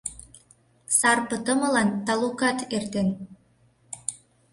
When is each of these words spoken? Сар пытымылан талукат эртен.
Сар 0.97 1.19
пытымылан 1.29 1.89
талукат 2.05 2.59
эртен. 2.75 3.07